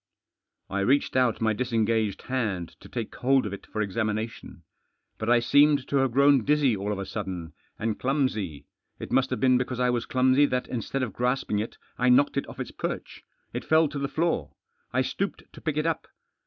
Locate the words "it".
3.53-3.67, 8.97-9.11, 11.59-11.77, 12.35-12.47, 13.53-13.63, 15.77-15.85